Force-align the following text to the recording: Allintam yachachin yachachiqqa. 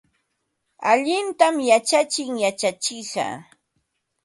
Allintam 0.91 1.55
yachachin 1.69 2.31
yachachiqqa. 2.43 3.25